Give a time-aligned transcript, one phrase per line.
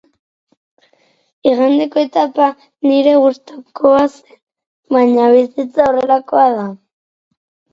[1.49, 2.47] Igandeko etapa
[2.85, 4.35] nire gustukoa zen,
[4.93, 6.67] baina bizitza horrelakoa da.